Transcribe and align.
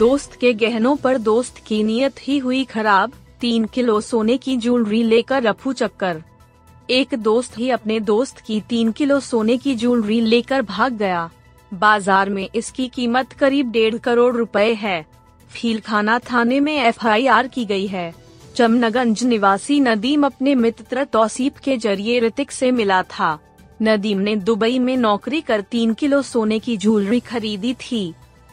दोस्त 0.00 0.34
के 0.34 0.52
गहनों 0.54 0.94
पर 0.96 1.16
दोस्त 1.18 1.58
की 1.66 1.82
नीयत 1.82 2.20
ही 2.20 2.36
हुई 2.38 2.62
खराब, 2.64 3.12
तीन 3.40 3.64
किलो 3.64 4.00
सोने 4.00 4.36
की 4.36 4.56
ज्वेलरी 4.56 5.02
लेकर 5.02 5.42
रफू 5.42 5.72
चक्कर। 5.72 6.22
एक 6.90 7.14
दोस्त 7.14 7.58
ही 7.58 7.68
अपने 7.70 7.98
दोस्त 8.00 8.38
की 8.40 8.60
तीन 8.60 8.92
किलो 8.92 9.18
सोने 9.20 9.56
की 9.56 9.74
ज्वेलरी 9.74 10.20
लेकर 10.20 10.62
भाग 10.62 10.92
गया। 10.92 11.28
बाज़ार 11.72 12.30
में 12.30 12.48
इसकी 12.54 12.86
कीमत 12.88 13.32
करीब 13.32 13.70
डेढ़ 13.70 13.96
करोड़ 13.98 14.34
रुपए 14.36 14.72
है। 14.74 15.04
फीलखाना 15.50 16.18
थाने 16.30 16.60
में 16.60 16.72
एफआईआर 16.76 17.48
की 17.48 17.64
गई 17.64 17.86
है। 17.86 18.12
चमनगंज 18.56 19.24
निवासी 19.24 19.78
नदीम 19.80 20.26
अपने 20.26 20.54
मित्र 20.54 21.04
तौसीफ 21.12 21.58
के 21.58 21.76
ज़रिए 21.76 22.18
ऋतिक 22.20 22.52
से 22.52 22.70
मिला 22.70 23.02
था। 23.10 23.38
नदीम 23.82 24.18
ने 24.18 24.36
दुबई 24.38 24.78
में 24.78 24.96
नौकरी 24.96 25.40
कर 25.42 25.60
तीन 25.70 25.94
किलो 25.94 26.22
सोने 26.22 26.58
की 26.58 26.76
ज्वेलरी 26.78 27.20
खरीदी 27.20 27.74
थी। 27.82 28.02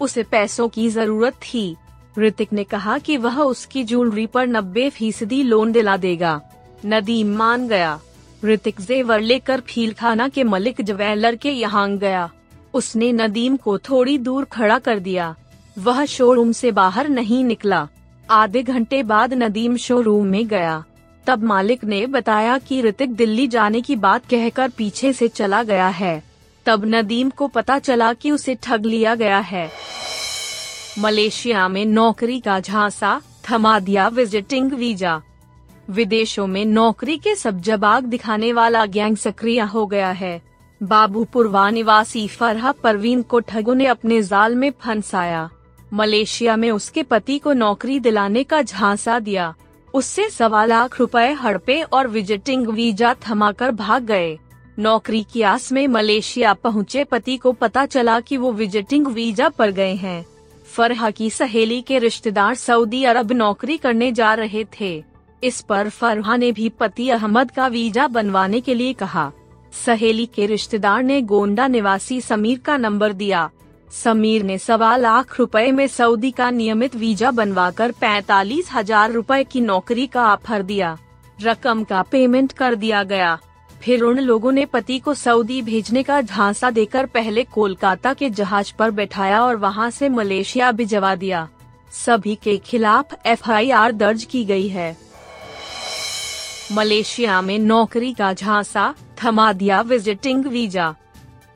उसे 0.01 0.23
पैसों 0.23 0.67
की 0.67 0.89
ज़रूरत 0.89 1.33
थी। 1.33 1.75
ऋतिक 2.19 2.53
ने 2.53 2.63
कहा 2.63 2.97
कि 2.97 3.17
वह 3.17 3.41
उसकी 3.41 3.83
ज्वेलरी 3.83 4.25
पर 4.25 4.47
नब्बे 4.47 4.89
फ़ीसदी 4.89 5.43
लोन 5.43 5.71
दिला 5.71 5.97
देगा। 5.97 6.41
नदीम 6.85 7.35
मान 7.35 7.67
गया। 7.67 7.99
ऋतिक 8.45 8.81
जेवर 8.81 9.19
लेकर 9.19 9.59
फीलखाना 9.59 10.27
के 10.27 10.43
मलिक 10.43 10.81
ज्वेलर 10.81 11.35
के 11.35 11.51
यहाँ 11.51 11.97
गया। 11.97 12.31
उसने 12.73 13.11
नदीम 13.11 13.57
को 13.57 13.77
थोड़ी 13.77 14.17
दूर 14.17 14.45
खड़ा 14.45 14.79
कर 14.79 14.99
दिया। 14.99 15.35
वह 15.79 16.05
शोरूम 16.05 16.51
से 16.51 16.71
बाहर 16.71 17.09
नहीं 17.09 17.43
निकला। 17.43 17.87
आधे 18.29 18.63
घंटे 18.63 19.03
बाद 19.03 19.33
नदीम 19.33 19.77
शोरूम 19.77 20.25
में 20.25 20.47
गया। 20.47 20.83
तब 21.27 21.43
मालिक 21.43 21.83
ने 21.83 22.05
बताया 22.05 22.57
कि 22.57 22.81
ऋतिक 22.81 23.15
दिल्ली 23.15 23.47
जाने 23.47 23.81
की 23.81 23.95
बात 23.95 24.25
कहकर 24.25 24.69
पीछे 24.69 25.13
से 25.13 25.27
चला 25.27 25.63
गया 25.63 25.87
है। 25.87 26.23
तब 26.67 26.85
नदीम 26.85 27.29
को 27.29 27.47
पता 27.47 27.79
चला 27.79 28.13
कि 28.13 28.31
उसे 28.31 28.55
ठग 28.55 28.85
लिया 28.85 29.15
गया 29.15 29.39
है। 29.39 29.69
मलेशिया 30.99 31.67
में 31.67 31.85
नौकरी 31.85 32.39
का 32.39 32.59
झांसा, 32.59 33.21
थमा 33.49 33.79
दिया 33.79 34.07
विजिटिंग 34.07 34.71
वीज़ा। 34.71 35.21
विदेशों 35.89 36.47
में 36.47 36.65
नौकरी 36.65 37.17
के 37.17 37.35
सब 37.35 37.61
जबाग 37.61 38.03
दिखाने 38.03 38.53
वाला 38.53 38.85
गैंग 38.85 39.17
सक्रिय 39.17 39.61
हो 39.61 39.85
गया 39.85 40.11
है। 40.11 40.41
बाबूपुरवा 40.83 41.69
निवासी 41.69 42.27
फरहा 42.27 42.71
परवीन 42.71 43.21
को 43.21 43.39
ठगों 43.39 43.75
ने 43.75 43.85
अपने 43.85 44.21
जाल 44.23 44.55
में 44.55 44.71
फंसाया। 44.71 45.49
मलेशिया 45.93 46.55
में 46.55 46.71
उसके 46.71 47.03
पति 47.03 47.37
को 47.37 47.53
नौकरी 47.53 47.99
दिलाने 47.99 48.43
का 48.43 48.61
झांसा 48.61 49.19
दिया। 49.19 49.53
उससे 49.93 50.29
सवा 50.29 50.65
लाख 50.65 50.99
रुपए 50.99 51.31
हड़पे 51.33 51.81
और 51.81 52.07
विजिटिंग 52.07 52.67
वीज़ा 52.67 53.15
थमाकर 53.29 53.71
भाग 53.71 54.03
गए। 54.03 54.37
नौकरी 54.77 55.23
की 55.23 55.41
आस 55.41 55.71
में 55.71 55.87
मलेशिया 55.87 56.53
पहुँचे 56.53 57.03
पति 57.03 57.37
को 57.37 57.51
पता 57.51 57.85
चला 57.85 58.19
कि 58.19 58.37
वो 58.37 58.51
विजिटिंग 58.53 59.07
वीज़ा 59.07 59.47
पर 59.49 59.71
गए 59.71 59.93
हैं। 59.95 60.25
फरहा 60.67 61.09
की 61.09 61.29
सहेली 61.29 61.81
के 61.81 61.99
रिश्तेदार 61.99 62.55
सऊदी 62.55 63.03
अरब 63.03 63.31
नौकरी 63.31 63.77
करने 63.77 64.11
जा 64.11 64.33
रहे 64.33 64.65
थे। 64.79 65.03
इस 65.43 65.61
पर 65.61 65.89
फरहा 65.89 66.35
ने 66.35 66.51
भी 66.51 66.69
पति 66.69 67.09
अहमद 67.09 67.51
का 67.51 67.67
वीज़ा 67.67 68.07
बनवाने 68.07 68.61
के 68.61 68.73
लिए 68.73 68.93
कहा। 68.93 69.31
सहेली 69.85 70.25
के 70.25 70.45
रिश्तेदार 70.45 71.03
ने 71.03 71.21
गोंडा 71.23 71.67
निवासी 71.67 72.19
समीर 72.21 72.59
का 72.59 72.77
नंबर 72.77 73.13
दिया। 73.13 73.49
समीर 73.93 74.43
ने 74.43 74.57
सवा 74.57 74.95
लाख 74.97 75.39
रुपए 75.39 75.71
में 75.71 75.85
सऊदी 75.87 76.31
का 76.31 76.49
नियमित 76.51 76.95
वीज़ा 76.95 77.31
बनवाकर 77.31 77.91
पैतालीस 77.91 78.69
हज़ार 78.73 79.11
रूपए 79.11 79.43
की 79.43 79.61
नौकरी 79.61 80.07
का 80.07 80.31
ऑफ़र 80.33 80.63
दिया। 80.63 80.97
रकम 81.39 81.83
का 81.83 82.01
पेमेंट 82.01 82.51
कर 82.51 82.75
दिया 82.75 83.03
गया। 83.03 83.37
फिर 83.87 84.01
उन 84.03 84.19
लोगों 84.19 84.51
ने 84.51 84.65
पति 84.65 84.99
को 84.99 85.13
सऊदी 85.13 85.61
भेजने 85.61 86.03
का 86.03 86.21
झांसा 86.21 86.69
देकर 86.69 87.05
पहले 87.05 87.43
कोलकाता 87.43 88.13
के 88.13 88.29
जहाज़ 88.29 88.73
पर 88.79 88.91
बैठाया 88.91 89.43
और 89.43 89.55
वहाँ 89.55 89.89
से 89.89 90.09
मलेशिया 90.09 90.71
भिजवा 90.71 91.15
दिया। 91.15 91.47
सभी 91.91 92.35
के 92.35 92.57
खिलाफ 92.57 93.15
एफआईआर 93.25 93.91
दर्ज 93.91 94.23
की 94.23 94.45
गई 94.45 94.67
है। 94.67 94.97
मलेशिया 96.71 97.41
में 97.41 97.59
नौकरी 97.59 98.13
का 98.13 98.33
झांसा, 98.33 98.93
थमा 99.23 99.53
दिया 99.53 99.81
विजिटिंग 99.81 100.45
वीज़ा। 100.45 100.95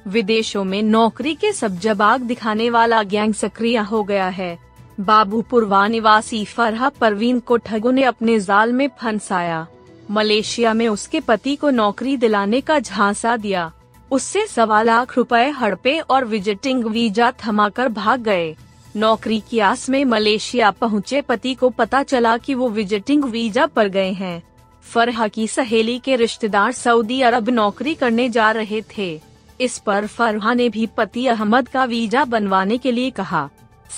विदेशों 0.08 0.64
में 0.64 0.82
नौकरी 0.84 1.36
के 1.36 1.54
सब 1.54 1.80
जबाग 1.80 2.22
दिखाने 2.22 2.70
वाला 2.70 3.04
गैंग 3.04 3.34
सक्रिय 3.34 3.78
हो 3.78 4.04
गया 4.04 4.28
है। 4.28 4.58
बाबूपुरवा 5.00 5.88
निवासी 5.88 6.46
फरहा 6.46 6.90
परवीन 6.90 7.40
को 7.40 7.58
ठगों 7.58 7.92
ने 7.92 8.04
अपने 8.04 8.40
जाल 8.40 8.74
में 8.74 8.90
फंसाया। 9.02 9.68
मलेशिया 10.12 10.74
में 10.74 10.88
उसके 10.88 11.20
पति 11.20 11.56
को 11.56 11.70
नौकरी 11.70 12.16
दिलाने 12.18 12.62
का 12.62 12.80
झांसा 12.80 13.36
दिया। 13.38 13.72
उससे 14.12 14.46
सवा 14.48 14.82
लाख 14.82 15.18
रुपए 15.18 15.50
हड़पे 15.50 15.98
और 16.00 16.26
विजिटिंग 16.26 16.84
वीज़ा 16.86 17.32
थमाकर 17.46 17.90
भाग 17.90 18.22
गए। 18.22 18.56
नौकरी 18.96 19.42
की 19.50 19.60
आस 19.60 19.90
में 19.90 20.04
मलेशिया 20.06 20.72
पहुँचे, 20.72 21.22
पति 21.22 21.54
को 21.54 21.70
पता 21.70 22.04
चला 22.04 22.38
कि 22.38 22.54
वो 22.54 22.70
विजिटिंग 22.70 23.24
वीज़ा 23.24 23.66
पर 23.66 23.88
गए 23.88 24.12
हैं। 24.12 24.42
फरहा 24.86 25.28
की 25.28 25.48
सहेली 25.48 26.00
के 26.00 26.16
रिश्तेदार 26.16 26.72
सऊदी 26.72 27.22
अरब 27.22 27.50
नौकरी 27.50 27.94
करने 27.94 28.30
जा 28.30 28.52
रहे 28.52 28.82
थे। 28.98 29.20
इस 29.62 29.78
पर 29.78 30.08
फरहा 30.08 30.54
ने 30.54 30.70
भी 30.70 30.86
पति 30.88 31.28
अहमद 31.28 31.68
का 31.68 31.86
वीज़ा 31.86 32.26
बनवाने 32.26 32.78
के 32.78 32.92
लिए 32.92 33.10
कहा। 33.10 33.50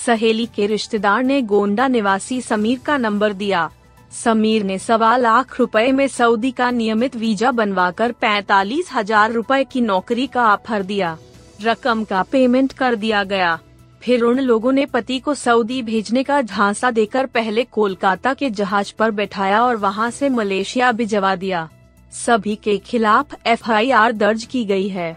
सहेली 0.06 0.46
के 0.46 0.66
रिश्तेदार 0.66 1.22
ने 1.22 1.42
गोंडा 1.42 1.88
निवासी 1.88 2.40
समीर 2.40 2.78
का 2.78 2.96
नंबर 2.96 3.32
दिया। 3.32 3.70
समीर 4.14 4.62
ने 4.62 4.78
सवा 4.78 5.16
लाख 5.16 5.58
रुपए 5.60 5.90
में 5.92 6.06
सऊदी 6.08 6.50
का 6.50 6.70
नियमित 6.70 7.16
वीज़ा 7.16 7.50
बनवाकर 7.52 8.12
पैतालीस 8.12 8.90
हज़ार 8.92 9.32
रूपए 9.32 9.62
की 9.64 9.80
नौकरी 9.80 10.26
का 10.26 10.46
ऑफ़र 10.46 10.82
दिया। 10.82 11.16
रकम 11.62 12.04
का 12.04 12.22
पेमेंट 12.22 12.72
कर 12.72 12.94
दिया 12.96 13.22
गया। 13.24 13.58
फिर 14.02 14.22
उन 14.22 14.38
लोगों 14.40 14.72
ने 14.72 14.84
पति 14.86 15.18
को 15.18 15.34
सऊदी 15.34 15.80
भेजने 15.82 16.22
का 16.22 16.40
झांसा 16.42 16.90
देकर 16.90 17.26
पहले 17.26 17.64
कोलकाता 17.64 18.34
के 18.34 18.50
जहाज़ 18.50 18.92
पर 18.98 19.10
बैठाया 19.10 19.62
और 19.62 19.76
वहाँ 19.76 20.10
से 20.10 20.28
मलेशिया 20.28 20.90
भिजवा 20.92 21.34
दिया। 21.36 21.68
सभी 22.12 22.54
के 22.56 22.76
खिलाफ 22.80 23.34
एफआईआर 23.46 24.12
दर्ज 24.12 24.44
की 24.44 24.64
गई 24.64 24.88
है। 24.88 25.16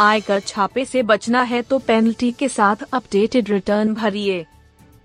आयकर 0.00 0.40
छापे 0.40 0.84
से 0.84 1.02
बचना 1.02 1.42
है 1.42 1.62
तो 1.62 1.78
पेनल्टी 1.80 2.30
के 2.32 2.48
साथ 2.48 2.82
अपडेटेड 2.92 3.50
रिटर्न 3.50 3.94
भरिए। 3.94 4.44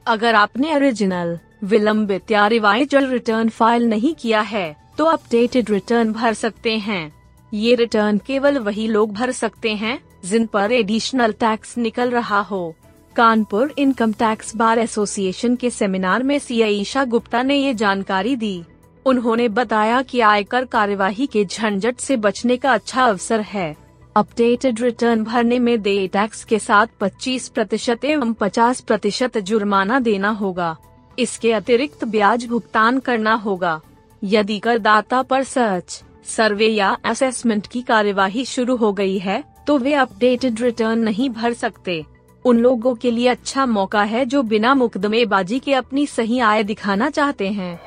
अगर 0.05 0.35
आपने 0.35 0.75
ओरिजिनल 0.75 1.37
विलंबित 1.61 2.31
या 2.31 2.47
रिवाइजल 2.47 3.07
रिटर्न 3.07 3.49
फ़ाइल 3.49 3.87
नहीं 3.89 4.13
किया 4.13 4.41
है 4.41 4.75
तो 4.97 5.05
अपडेटेड 5.05 5.69
रिटर्न 5.69 6.11
भर 6.13 6.33
सकते 6.33 6.77
हैं। 6.77 7.11
ये 7.51 7.75
रिटर्न 7.75 8.17
केवल 8.17 8.57
वही 8.57 8.87
लोग 8.87 9.13
भर 9.13 9.31
सकते 9.31 9.73
हैं, 9.75 9.99
जिन 10.25 10.45
पर 10.45 10.71
एडिशनल 10.71 11.31
टैक्स 11.31 11.77
निकल 11.77 12.09
रहा 12.09 12.39
हो। 12.41 12.75
Kanpur 13.15 13.73
income 13.77 14.13
tax 14.13 14.55
bar 14.55 14.79
association 14.79 15.55
के 15.55 15.69
सेमिनार 15.69 16.23
में 16.23 16.37
सी 16.39 16.61
ईशा 16.63 17.03
गुप्ता 17.05 17.43
ने 17.43 17.55
ये 17.55 17.73
जानकारी 17.73 18.35
दी। 18.35 18.63
उन्होंने 19.05 19.47
बताया 19.49 20.01
कि 20.01 20.19
आयकर 20.21 20.65
कार्यवाही 20.65 21.27
के 21.27 21.45
झंझट 21.45 21.99
से 21.99 22.17
बचने 22.17 22.57
का 22.57 22.73
अच्छा 22.73 23.05
अवसर 23.05 23.41
है। 23.41 23.75
अपडेटेड 24.15 24.81
रिटर्न 24.81 25.23
भरने 25.23 25.59
में 25.59 25.81
दे 25.81 26.07
टैक्स 26.07 26.43
के 26.43 26.59
साथ 26.59 26.87
25 27.01 27.47
प्रतिशत 27.47 28.05
एवं 28.05 28.33
50 28.33 28.81
प्रतिशत 28.81 29.37
जुर्माना 29.39 29.99
देना 29.99 30.29
होगा। 30.29 30.75
इसके 31.19 31.51
अतिरिक्त 31.53 32.03
ब्याज 32.05 32.45
भुगतान 32.45 32.99
करना 32.99 33.33
होगा। 33.33 33.79
यदि 34.23 34.59
करदाता 34.59 35.21
पर 35.21 35.43
सर्च, 35.43 36.03
सर्वे 36.27 36.67
या 36.67 36.95
असेसमेंट 37.05 37.67
की 37.67 37.81
कार्यवाही 37.81 38.45
शुरू 38.45 38.75
हो 38.75 38.91
गई 38.93 39.17
है 39.17 39.43
तो 39.67 39.77
वे 39.77 39.93
अपडेटेड 39.93 40.61
रिटर्न 40.61 40.99
नहीं 40.99 41.29
भर 41.29 41.53
सकते। 41.53 42.03
उन 42.45 42.59
लोगों 42.59 42.95
के 42.95 43.11
लिए 43.11 43.27
अच्छा 43.27 43.65
मौका 43.65 44.03
है 44.03 44.25
जो 44.25 44.41
बिना 44.43 44.73
मुकदमेबाजी 44.73 45.59
के 45.59 45.73
अपनी 45.73 46.05
सही 46.07 46.39
आय 46.39 46.63
दिखाना 46.63 47.09
चाहते 47.09 47.47
हैं। 47.47 47.79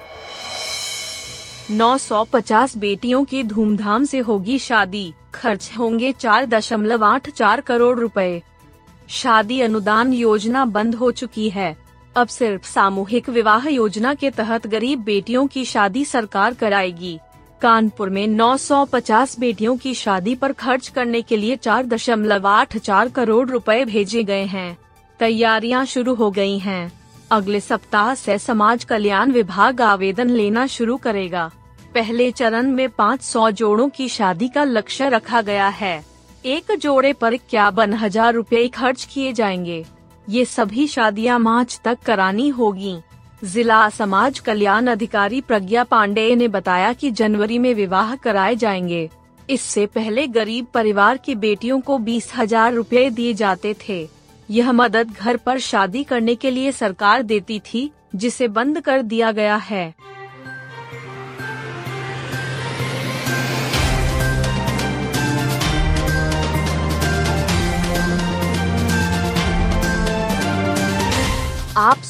950 1.70 2.76
बेटियों 2.76 3.24
की 3.24 3.42
धूमधाम 3.42 4.04
से 4.04 4.18
होगी 4.18 4.58
शादी। 4.58 5.12
खर्च 5.34 5.70
होंगे 5.78 6.12
चार 6.12 6.46
दशमलव 6.46 7.04
आठ 7.04 7.30
चार 7.30 7.60
करोड़ 7.60 7.98
रुपए। 7.98 8.42
शादी 9.08 9.60
अनुदान 9.60 10.12
योजना 10.12 10.64
बंद 10.64 10.94
हो 10.94 11.10
चुकी 11.10 11.48
है। 11.50 11.81
अब 12.16 12.28
सिर्फ़ 12.28 12.66
सामूहिक 12.66 13.28
विवाह 13.28 13.68
योजना 13.68 14.14
के 14.14 14.30
तहत 14.30 14.66
गरीब 14.66 15.00
बेटियों 15.00 15.46
की 15.46 15.64
शादी 15.64 16.04
सरकार 16.04 16.54
कराएगी। 16.54 17.18
कानपुर 17.60 18.10
में 18.10 18.26
950 18.26 19.38
बेटियों 19.38 19.76
की 19.76 19.94
शादी 19.94 20.34
पर 20.34 20.52
खर्च 20.52 20.88
करने 20.88 21.22
के 21.22 21.36
लिए 21.36 21.56
चार 21.56 21.86
दशमलव 21.86 22.46
आठ 22.46 22.76
चार 22.76 23.08
करोड़ 23.08 23.48
रुपए 23.50 23.84
भेजे 23.84 24.24
गए 24.24 24.44
हैं। 24.44 24.78
तैयारियाँ 25.18 25.84
शुरू 25.84 26.14
हो 26.14 26.30
गई 26.30 26.58
हैं। 26.58 26.92
अगले 27.30 27.60
सप्ताह 27.60 28.14
से 28.14 28.38
समाज 28.38 28.84
कल्याण 28.84 29.32
विभाग 29.32 29.80
आवेदन 29.80 30.30
लेना 30.30 30.66
शुरू 30.66 30.96
करेगा। 30.96 31.50
पहले 31.94 32.30
चरण 32.30 32.70
में 32.70 32.88
500 32.88 33.50
जोड़ों 33.50 33.88
की 33.88 34.08
शादी 34.08 34.48
का 34.48 34.64
लक्ष्य 34.64 35.08
रखा 35.08 35.42
गया 35.42 35.68
है। 35.68 36.04
एक 36.44 36.76
जोड़े 36.78 37.12
पर 37.12 37.34
इक्यावन 37.34 37.92
हज़ार 37.94 38.34
रूपए 38.34 38.68
खर्च 38.68 39.08
किए 39.14 39.32
जाएँगे। 39.32 39.84
ये 40.28 40.44
सभी 40.44 40.86
शादियाँ 40.86 41.38
मार्च 41.38 41.80
तक 41.84 41.98
करानी 42.06 42.48
होगी। 42.48 42.96
जिला 43.44 43.88
समाज 43.88 44.38
कल्याण 44.38 44.86
अधिकारी 44.86 45.40
प्रज्ञा 45.40 45.84
पांडेय 45.84 46.34
ने 46.36 46.48
बताया 46.48 46.92
कि 46.92 47.10
जनवरी 47.10 47.58
में 47.58 47.74
विवाह 47.74 48.14
कराए 48.16 48.56
जाएँगे। 48.56 49.08
इससे 49.50 49.86
पहले 49.86 50.26
गरीब 50.26 50.66
परिवार 50.74 51.16
की 51.16 51.34
बेटियों 51.34 51.80
को 51.80 51.98
बीस 51.98 52.30
हज़ार 52.36 52.74
रूपए 52.74 53.10
दिए 53.10 53.34
जाते 53.34 53.74
थे। 53.88 54.08
यह 54.50 54.72
मदद 54.72 55.10
घर 55.10 55.36
पर 55.36 55.58
शादी 55.58 56.04
करने 56.04 56.34
के 56.34 56.50
लिए 56.50 56.72
सरकार 56.72 57.22
देती 57.22 57.58
थी, 57.58 57.90
जिसे 58.14 58.48
बंद 58.48 58.80
कर 58.80 59.02
दिया 59.02 59.32
गया 59.32 59.56
है। 59.56 59.94